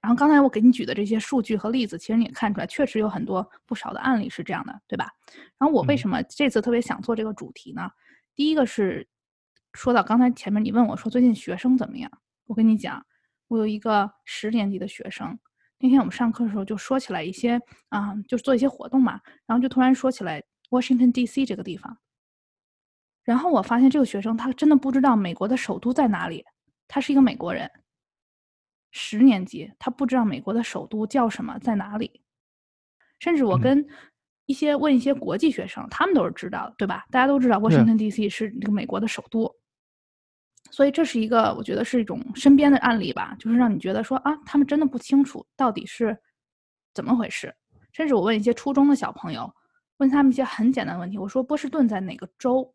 [0.02, 5.08] 然后刚才我给你举的这些数据和例子，其实你也看出来，确实有很多不少的案例是这样的，对吧？
[5.58, 7.90] 然后我为什么这次特别想做这个主题呢？
[8.36, 9.08] 第一个是。
[9.76, 12.10] 说到刚才前面，你问我说最近学生怎么样？
[12.46, 13.06] 我跟你讲，
[13.48, 15.38] 我有一个十年级的学生，
[15.80, 17.60] 那天我们上课的时候就说起来一些
[17.90, 21.46] 啊，就是做一些活动嘛，然后就突然说起来 Washington D.C.
[21.46, 21.98] 这个地方，
[23.24, 26.46] 然后我发现这个学生他真的不知道美国的首都在哪里，
[26.88, 27.70] 他是一个美国人，
[28.92, 32.22] 十年级他不知道美国的首都叫什么在哪里，
[33.20, 33.86] 甚至我跟。
[34.48, 37.04] 一些问一些国际学生，他们都是知道的，对吧？
[37.10, 38.30] 大家都知道 Washington D.C.
[38.30, 39.52] 是这个美国的首都，
[40.72, 46.18] 所以这是一个我觉得是一种身边的案例吧，就是让你觉得说啊，他们真的不清楚到底是
[46.94, 47.54] 怎么回事。
[47.94, 49.54] 甚至我问一些初中的小朋友，
[49.98, 52.74] 问他们一些很简单的问题，我说波士顿在哪个州？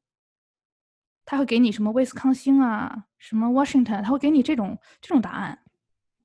[1.27, 5.59] 他会给你什么威斯康星啊，什么 Washington，他会给你这种这种答案。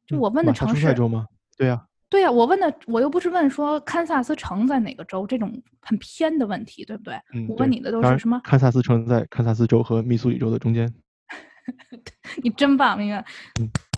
[0.08, 1.28] 就我问的城市州吗？
[1.58, 1.86] 对呀。
[2.08, 5.52] 对呀，我问的我又不是问说堪萨斯城在哪个州这种
[5.82, 7.20] 很偏的问题，对不对？
[7.50, 8.40] 我问你的都是什么？
[8.44, 10.88] 堪萨斯城在堪萨斯州和密苏里州的中间。
[12.44, 13.24] 你真棒，明月，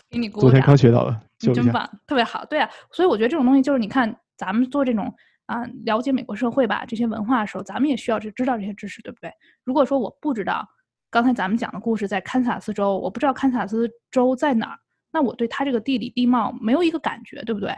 [0.09, 2.45] 给你鼓昨天刚学到了，你真棒，特别好。
[2.45, 5.13] 对啊，所以我觉得这种东西就是你看咱们做这种
[5.45, 9.31] 啊了解美国社会吧这些文化的时候，咱们也需要去知道这些知识，对不对？
[9.63, 10.65] 如果说我不知道
[11.09, 14.77] 刚才咱们讲的故事在堪萨斯州，我不知道堪萨斯州在哪儿，
[15.11, 17.75] 那我对它这个地理地貌没有一个感觉，对不对？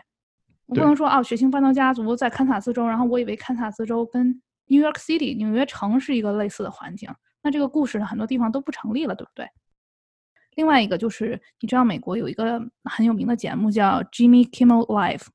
[0.67, 7.09] 我不能说啊，血腥犯罪家族在堪萨斯州，然后我以为堪萨斯州跟 New York City 纽约城是一个类似的环境，
[7.41, 9.47] 那这个故事很多地方都不成立了，对不对？
[10.55, 15.27] 另外一个就是，你知道美国有一个很有名的节目叫 Jimmy Kimmel Live，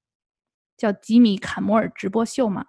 [0.77, 2.67] 叫吉米·坎摩尔直播秀吗？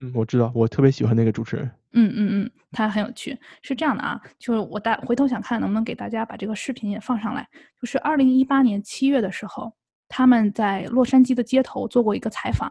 [0.00, 1.70] 嗯，我知道，我特别喜欢那个主持人。
[1.92, 3.38] 嗯嗯嗯，他很有趣。
[3.62, 7.48] 是这样的啊，就是我大回头想看能不能给大家把这个视频也放上来。
[7.80, 9.72] 就是二零一八年七月的时候。
[10.14, 12.70] 他们在洛杉矶的街头做过一个采访，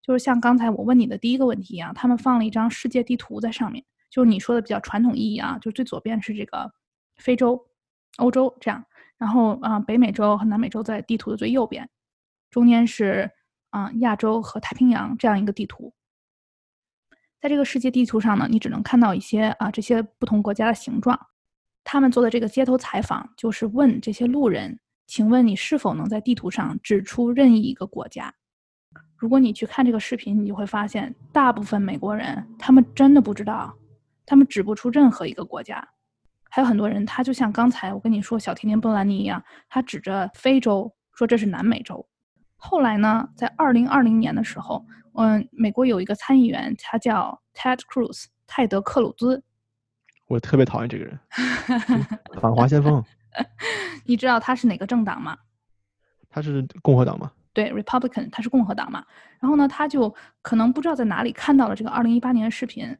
[0.00, 6.72] 就是像刚才我问你的第一个问题一样，他们放了一张世界地图在上面，就是你说的比较传统意义啊，就最左边是这个
[7.16, 7.62] 非洲、
[8.20, 8.84] 欧洲这样，
[9.18, 11.88] 然后啊北美洲和南美洲在地图的最右边，
[12.50, 13.30] 中间是
[13.70, 15.92] 啊亚洲和太平洋这样一个地图。
[17.40, 21.18] 在这个世界地图上呢，你只能看到一些啊这些不同国家的形状。
[21.82, 24.78] 他们做的这个街头采访，就是问这些路人。
[25.06, 28.32] 请问你是否能在地图上指出任意一个国家？
[29.16, 33.74] 如果你去看这个视频，你就会发现，大部分美国人他们真的不知道，
[34.24, 35.88] 他们指不出任何一个国家。
[36.50, 42.06] 还有很多人，他就像刚才我跟你说小甜甜波兰尼一样，他指着非洲说这是南美洲。
[42.56, 44.84] 后来呢，在二零二零年的时候，
[45.14, 49.42] 嗯，美国有一个参议员，他叫 Ted Cruz，泰德·克鲁兹。
[50.26, 51.18] 我特别讨厌这个人，
[52.40, 53.02] 反华先锋。
[54.04, 55.38] 你知道他是哪个政党吗？
[56.28, 57.32] 他是共和党吗？
[57.52, 59.04] 对，Republican，他是共和党嘛。
[59.40, 62.96] 然后呢，他就可能不知道在哪里看到了这个二零一八年的视频，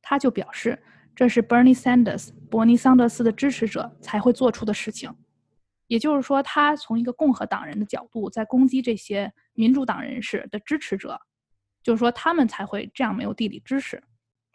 [0.00, 0.80] 他就表示
[1.14, 5.14] 这是 Bernie Sanders，伯尼桑德斯的支持者才会做出的事情。
[5.86, 11.20] 也就是说，他从一个共和党人的角度在攻击这些民主党人士的支持者，
[11.82, 14.02] 就是说他们才会这样没有地理知识。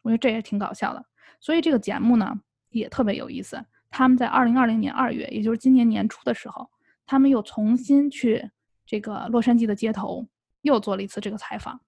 [0.01, 1.05] 我觉得这也挺搞笑的。
[1.39, 2.33] 所以这个节目呢
[2.69, 3.63] 也特别有意思。
[3.91, 6.67] 他们在二零二零年二月，也就是今年年初的时候，
[7.05, 8.49] 他们又重新去
[8.85, 10.27] 这个洛杉矶的街头
[10.61, 11.79] 又做了一次这个采访。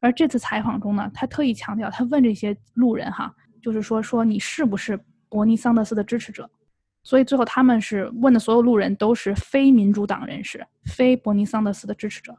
[0.00, 5.00] 而这次采访中呢，他特意强调，他问这些路人哈，就是说说你是不是
[5.30, 6.50] 伯尼桑德斯的支持者？
[7.02, 12.36] 所以最后他们是问的所有路人都是非民主党人士，非伯尼桑德斯的支持者。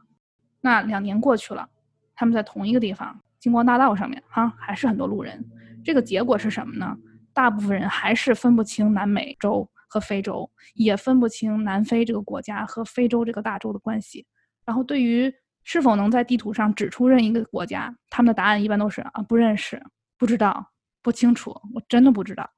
[0.60, 1.68] 那两年过去了，
[2.14, 5.44] 他们在同一个地方金光大道上面哈，还是很多路人。
[5.84, 6.96] 这个结果是什么呢？
[7.32, 14.24] 大部分人还是分不清南美洲和非洲，也分不清南非这个国家和非洲这个大洲的关系。
[14.64, 15.34] 然后，对于
[15.64, 19.82] 是否能在地图上指出任一个国家，他们的答案一般都是啊，不认识，
[20.16, 20.72] 不知道，
[21.06, 22.50] 不清楚，我真的不知道。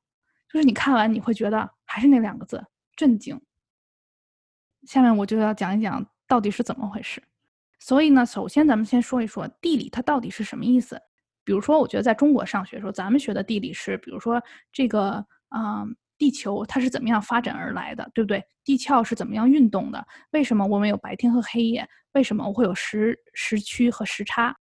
[0.50, 2.64] 就是你看完你会觉得还是那两个字：
[2.96, 3.38] 震惊。
[4.84, 7.22] 下面我就要讲一讲到底是怎么回事。
[7.78, 10.98] 所以呢，首先咱们先说一说地理它到底是什么意思。
[11.44, 15.84] 比如说，我觉得在中国上学的时候，咱们学的地理是，比如说这个啊，
[16.16, 18.42] 地球它是怎么样发展而来的，对不对？
[18.64, 20.02] 地壳是怎么样运动的？
[20.30, 21.86] 为什么我们有白天和黑夜？
[22.12, 24.56] 为什么我会有时时区和时差？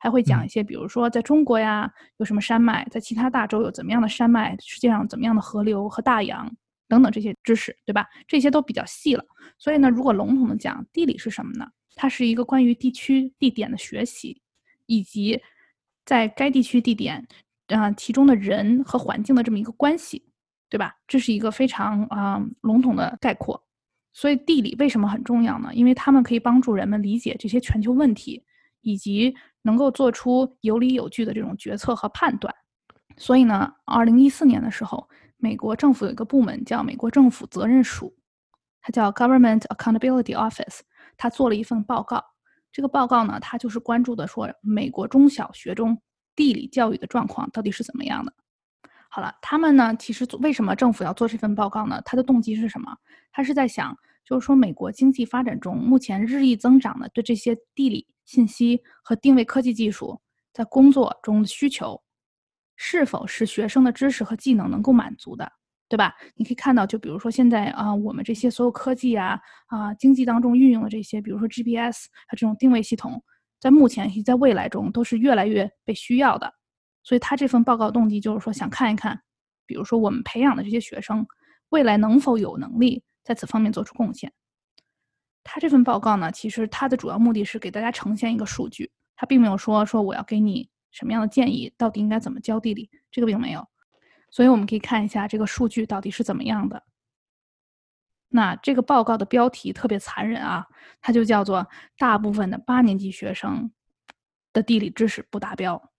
[0.00, 2.84] 还会讲一些，比如说在中国呀，有什么山脉？
[2.90, 4.56] 在其他大洲有怎么样的山脉？
[4.58, 6.50] 世界上怎么样的河流和大洋？
[6.88, 8.06] 等等这些知识，对吧？
[8.26, 9.22] 这些都比较细了。
[9.58, 11.68] 所以呢，如果笼统的讲，地理是什么呢？
[11.94, 14.40] 它是一个关于地区地点的学习，
[14.86, 15.40] 以及
[16.04, 17.24] 在该地区地点
[17.68, 20.24] 啊其中的人和环境的这么一个关系，
[20.70, 20.96] 对吧？
[21.06, 23.62] 这是一个非常啊笼统的概括。
[24.12, 25.70] 所以地理为什么很重要呢？
[25.72, 28.42] 因为他们可以帮助人们理解这些全球问题，
[28.80, 32.54] 以及能够做出有理有据的这种决策和判断。
[33.16, 38.16] 所以呢，二零一四年的时候，美国政府有一个部门叫美国政府责任署，
[38.80, 40.80] 它叫 Government Accountability Office，
[41.16, 42.24] 它做了一份报告。
[42.72, 46.00] 这个报告呢，它就是关注的说美国中小学中
[46.34, 48.32] 地理教育的状况到底是怎么样的。
[49.10, 52.00] 好了，他们呢，其实为什么政府要做这份报告呢？
[52.04, 52.96] 他的动机是什么？
[53.32, 60.20] 他是在想，就是说美国经济发展中目前日益增长的对这些地理信息和定位科技技术
[60.52, 62.00] 在工作中的需求，
[62.76, 65.50] 是否是学生的知识和技能能够满足的，
[65.88, 66.14] 对吧？
[66.36, 73.20] 你可以看到，就比如说现在啊，我们这些所有科技啊啊经济当中运用的这些，比如说 GPS 和这种定位系统，
[73.58, 76.54] 在目前以及在未来中都是越来越被需要的。
[77.02, 79.20] 所以他这份报告动机就是说，想看一看，
[79.66, 81.26] 比如说我们培养的这些学生，
[81.70, 84.32] 未来能否有能力在此方面做出贡献。
[85.52, 93.66] 他这份报告呢，其实它的主要目的是给大家呈现一个数据，他并没有说说我要给你什么样的建议，到底应该怎么教地理，这个并没有。
[94.30, 96.84] 所以我们可以看一下这个数据到底是怎么样的。
[98.28, 100.64] 那这个报告的标题特别残忍啊，
[101.00, 103.72] 它就叫做“大部分的八年级学生
[104.52, 105.89] 的地理知识不达标”。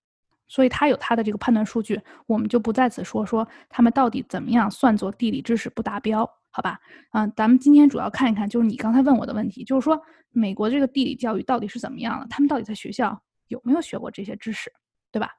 [0.51, 6.77] 所以他有他的这个判断数据，我们就不在此说说他们到底怎么样算作地理知识不达标，好吧？
[7.13, 9.97] 嗯，咱们今天主要看一看，就是你刚才问我的问题，就是说
[10.29, 12.27] 美国这个地理教育到底是怎么样的？
[12.29, 14.69] 他们到底在学校有没有学过这些知识，
[15.09, 15.29] 对吧？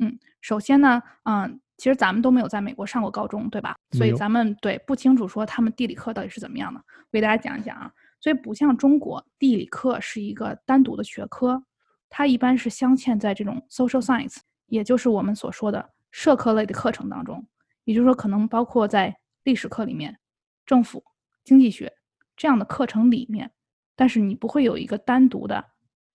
[0.00, 3.76] 嗯，首先呢，嗯，其实咱们都没有在美国上过高中，对吧？
[3.92, 6.80] 所以咱们对不清楚说他们地理课到底是怎么样的。
[6.80, 7.88] 我给大家讲一讲啊，
[8.20, 11.62] 所以不像中国，地理课是一个单独的学科。
[12.10, 17.46] 它一般是镶嵌在这种 social science，也就是我们所说的社科类的课程当中，
[17.84, 20.18] 也就是说，可能包括在历史课里面、
[20.66, 21.04] 政府、
[21.44, 21.92] 经济学
[22.36, 23.52] 这样的课程里面，
[23.94, 25.64] 但是你不会有一个单独的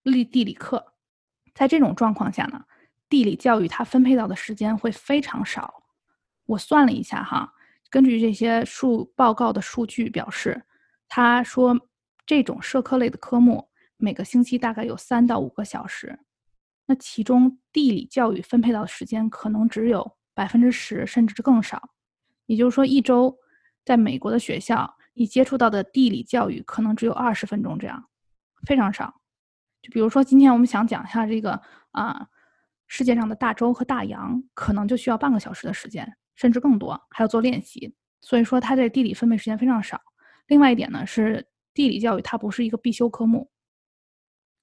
[0.04, 0.94] 历地理课。
[1.54, 2.66] 在这种状况下呢，
[3.08, 5.84] 地理教育它分配到的时间会非常少。
[6.46, 7.54] 我算了一下哈，
[7.90, 10.62] 根据这些数报告的数据表示，
[11.08, 11.80] 他说
[12.26, 13.70] 这种社科类的科目。
[13.98, 16.20] 每个星期大概有三到五个小时，
[16.86, 21.90] 那其中地理教育分配到的时间可能只有百分之十，甚至更少。
[22.46, 23.36] 也就是说，一周
[23.84, 28.08] 在美国的学校，你接触到的地理教育可能只有二十分钟，这样
[28.68, 29.22] 非常少。
[29.82, 31.60] 就比如说，今天我们想讲一下这个
[31.92, 32.28] 啊，
[32.88, 37.96] 世界上的大洲和大洋，可能就需要半个小时的时间，甚至更多，还要做练习。
[38.22, 40.02] 所以说，它在地理分配时间非常少。
[40.48, 43.50] 另外一点呢，是地理教育它不是一个必修科目。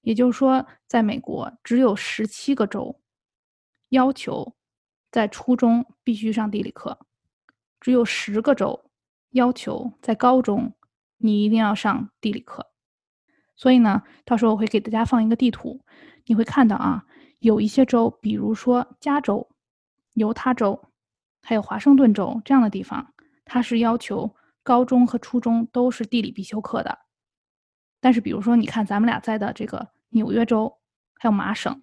[0.03, 3.01] 也就是说，在美国只有十七个州
[3.89, 4.55] 要求
[5.11, 6.99] 在初中必须上地理课，
[7.81, 8.91] 只有十个州
[9.31, 10.75] 要求在高中
[11.19, 12.67] 你一定要上地理课。
[13.55, 15.85] 所以呢，到时候我会给大家放一个地图，
[16.27, 17.05] 你会看到啊，
[17.39, 19.49] 有一些州，比如说加州、
[20.15, 20.89] 犹他州，
[21.43, 24.35] 还有华盛顿州这样的地方，它是要求
[24.65, 26.99] 高中和初中都是地理必修课的。
[28.03, 30.77] 但是，比如说，你看咱们俩在的这个纽约州，
[31.15, 31.81] 还有麻省，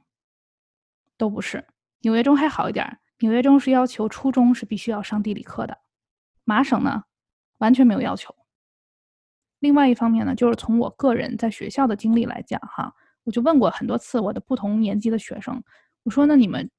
[1.17, 1.65] 都不是。
[2.01, 5.77] 纽约州还好一点，纽约州是要求初中是必须要上地理课的，
[6.43, 7.03] 麻省呢，
[7.59, 8.35] 完全没有要求。
[9.59, 15.63] 另外一方面呢，就是从我个人在学校的经历来讲，哈，我就问过很多次我的不同年级的学生，
[16.03, 16.69] 我说：“那你们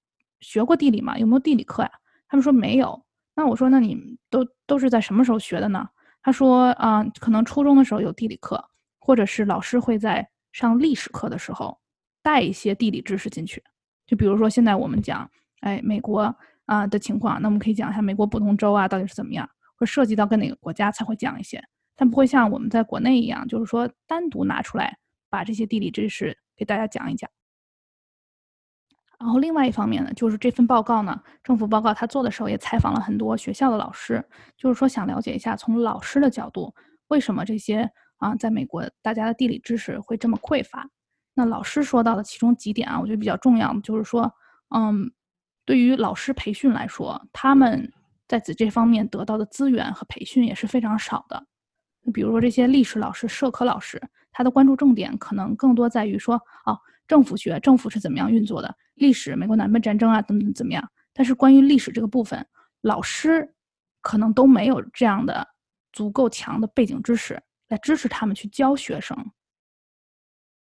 [0.40, 1.16] 学过地理吗？
[1.18, 1.90] 有没有地理课呀？”
[2.29, 3.03] 他们说没有。
[3.35, 5.88] 那我说：“那你们都都是在什么时候学的呢？”
[6.22, 8.62] 他说：“啊，可能初中的时候有地理课。”
[9.01, 11.77] 或者是老师会在上历史课的时候
[12.23, 13.65] 带一些地理知识进去，
[14.07, 15.29] 就比如说现在我们讲，
[15.61, 21.64] 哎，美国啊的情况，那我们可以讲一下美国不同州啊到底是怎么样，会涉及到跟哪个国家才会讲一些，
[21.97, 24.99] 但不会像我们在国内一样，就是说单独拿出来
[25.31, 27.31] 把这些地理知识给大家讲一讲。
[29.18, 34.22] 然后另外一方面呢，就是这份报告呢，政府报告他做的时候也采访了很多学校的老师，
[34.57, 36.74] 就是说想了解一下从老师的角度，
[37.09, 37.91] 为什么这些。
[38.21, 40.89] 啊，在美国，大家的地理知识会这么匮乏。
[41.35, 44.33] 那老师说到的其中几点啊，我觉得比较重要就是说，
[44.75, 45.11] 嗯，
[45.64, 47.93] 对于老师培训来说，他们
[48.29, 51.45] 在此这方面得到的资源和培训也是非常少的。
[52.12, 54.01] 比如说这些历史老师、社科老师，
[54.33, 60.91] 他的关注重点可能更多在于说，哦，政府学，政府是怎么样运作的，历史，美国南北战争啊等等怎么样。
[61.12, 62.47] 但是关于历史这个部分，
[62.83, 63.55] 老师
[64.01, 65.47] 可能都没有这样的
[65.93, 67.41] 足够强的背景知识
[67.71, 69.16] 来支持他们去教学生。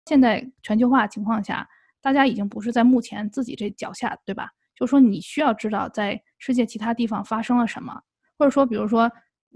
[0.06, 1.68] 现在全球化情况下，
[2.02, 4.50] 大家已经不是在目前自己这脚下，对吧？
[4.76, 8.00] 就说你需要知道在世界其他地方发生了什么，
[8.38, 9.12] 或者说，比如说，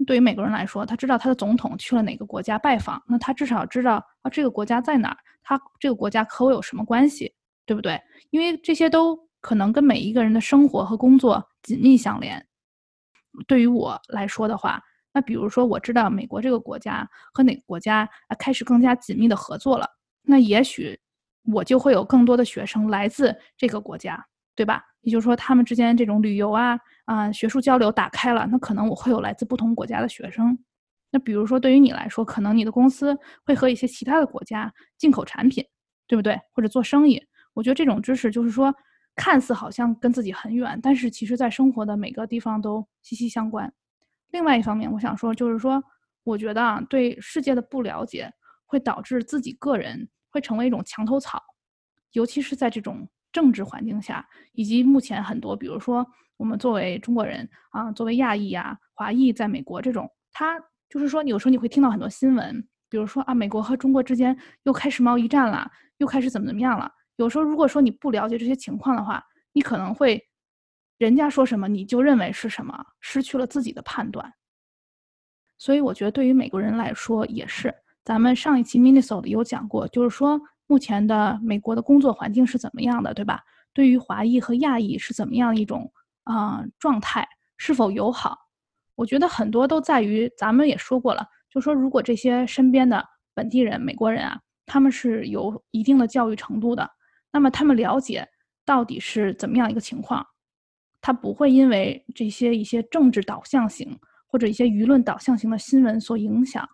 [0.06, 7.34] 对于美国人来说，他知道他的总统去了哪个国家拜访，那他至少知道啊这个国家在哪儿，他这个国家和我有什么关系，
[7.64, 8.00] 对不对？
[8.30, 12.46] 因为这些都可能跟每一个人的生活和工作紧密相连。
[13.48, 14.80] 对于我来说的话，
[15.14, 19.88] 那比如说我知道美国这个国家和哪个国家啊开始更加紧密的合作了。
[20.22, 20.98] 那也许
[21.44, 24.82] 我就会有更多的学生来自这个国家，对吧？
[25.02, 30.58] 也就是说，他们之间这种旅游啊啊学术交流打开了，那可能我会有来自不同国家的学生。
[31.10, 35.64] 那比如说，对于你来说，可能你的公司会和一些其他的国家进口产品，
[36.08, 36.40] 对不对？
[36.52, 37.22] 或者做生意。
[37.52, 38.74] 我觉得这种知识就是说，
[39.14, 43.72] 看似好像跟自己很远，但是其实在生活的每个地方都息息相关。
[44.34, 45.80] 另外一方面，我想说，就是说，
[46.24, 48.28] 我觉得啊，对世界的不了解
[48.66, 50.08] 会导致自己个人。
[50.34, 51.40] 会成为一种墙头草，
[52.10, 56.04] 尤其是在这种政治环境下，以及目前很多，比如说
[56.36, 60.58] 我们作为中国人啊，作为亚裔呀、华裔，在美国这种，他
[60.88, 62.60] 就是说，有时候你会听到很多新闻，
[62.90, 66.90] 比如说啊，美国和中国之间又开始贸易战了，又开始怎么怎么样了。
[67.14, 69.22] 有时候如果说你不了解这些情况的话，
[69.52, 70.20] 你可能会
[71.04, 74.32] 人家说什么你就认为是什么，失去了自己的判断。
[75.58, 77.74] 所以我觉得对于美国人来说也是。
[78.04, 83.40] 咱们上一期 Minnesota 有讲过，就是说目前的美国的工作环境是怎么样的，对吧？
[83.72, 85.90] 对于华裔和亚裔是怎么样一种
[86.24, 87.26] 啊状态，
[87.56, 88.36] 是否友好？
[88.94, 96.88] 我觉得很多都在于咱们也说过了，就说如果这些身边的本地人、美国人啊，他们是有一定的教育程度的，
[97.32, 98.28] 那么他们了解
[98.64, 100.24] 到底是怎么样一个情况，
[101.04, 106.66] 他不会因为这些一些政治导向型或者一些舆论导向型的新闻所影响。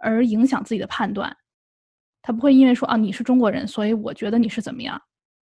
[0.00, 1.36] 而影响自己的判断，
[2.22, 5.00] 他不会因为说啊你是中国人，所以我觉得你是怎么样。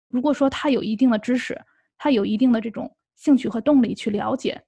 [0.09, 1.57] 如果说他有一定的知识，
[1.97, 4.61] 他有一定的这种兴趣和动力去了解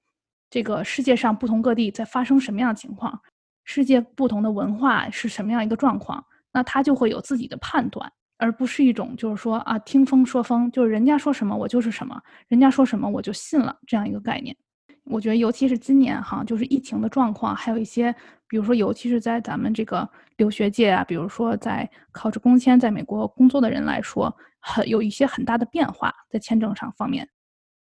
[0.49, 3.21] 这个世界上不同各地在发生什么样的情况，
[3.65, 14.55] 世界不同的文化是什么样一个状况，那他就会有自己的判断，而不是一种就是说啊听风说风，就是人家说什么我就是什么，人家说什么我就信了这样一个概念。
[15.05, 18.11] 我觉得，尤其是今年哈，就是疫情的状况，还有一些，
[18.47, 27.29] 比如说，尤其是在咱们这个留学界啊，比如说在靠着工签在美国工作的人来说，很有一些很大的变化在签证上方面。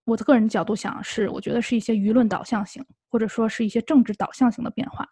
[0.05, 5.05] 我的个人角度想是，我觉得是一些舆论导向型，或者说是一些政治导向型的变化。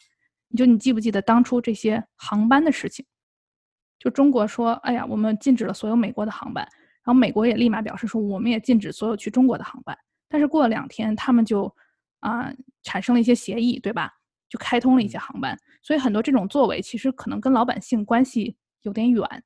[0.47, 3.05] 你就你记不记得当初这些航班的事情？
[3.99, 6.65] 就中国说，哎呀，我们禁止了所有美国的航班，
[7.03, 9.99] 然后美国也立马表示说，我们也禁止所有去中国的航班。
[10.29, 11.75] 但是过了两天，他们就。
[12.21, 14.13] 啊，产生了一些协议，对吧？
[14.49, 19.45] 就开通了一些航班，所以很多这种作为其实可能跟老百姓关系有点远。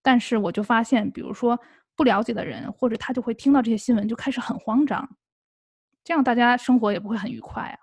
[0.00, 1.60] 但是我就发现，比如说
[1.94, 5.18] 不了解的人，或者他就会听到这些新闻就开始很慌张，
[6.02, 7.78] 这样大家生活也不会很愉快啊。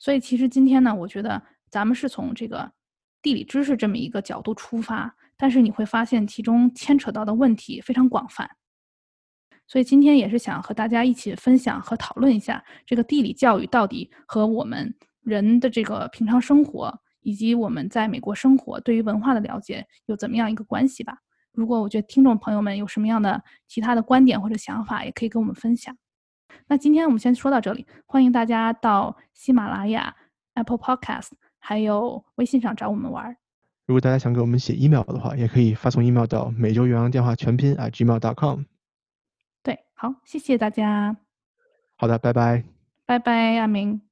[0.00, 1.40] 所以其实今天呢，我觉得
[1.70, 2.72] 咱们是从这个
[3.24, 8.48] 地理知识这么一个角度出发，但是你会发现其中牵扯到的问题非常广泛。
[9.66, 21.16] 所以今天也是想和大家一起分享和讨论一下，这个地理教育到底和我们人的这个平常生活，以及我们在美国生活对于文化的了解有怎么样一个关系吧。
[21.50, 25.96] 如果我觉得听众朋友们有什么样的其他的观点或者想法，也可以跟我们分享。
[26.66, 30.14] 那今天我们先说到这里，欢迎大家到喜马拉雅、
[30.52, 31.30] Apple Podcast
[31.66, 33.34] 还有微信上找我们玩。
[33.86, 38.64] 如果大家想给我们写 email 的话，也可以发送 email 到每周原阳电话全拼 @gmail.com。
[39.62, 41.16] 对好，谢谢大家。
[41.96, 42.64] 好的，拜拜。
[43.06, 44.02] 拜拜，阿明。